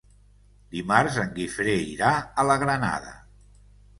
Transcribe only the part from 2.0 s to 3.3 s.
a la Granada.